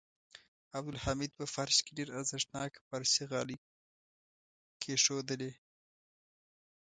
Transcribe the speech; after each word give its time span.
عبدالحمید 0.77 1.31
په 1.39 1.45
فرش 1.53 1.77
کې 1.85 1.91
ډېر 1.97 2.09
ارزښتناکه 2.19 2.79
پارسي 2.89 3.23
غالۍ 3.31 3.57
کېښودلې. 4.81 5.51